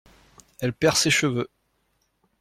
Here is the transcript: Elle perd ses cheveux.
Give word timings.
Elle 0.57 0.73
perd 0.73 0.95
ses 0.97 1.11
cheveux. 1.11 1.47